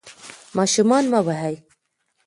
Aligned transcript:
ماشومان 0.57 1.03
مه 1.11 1.19
وهئ. 1.25 1.55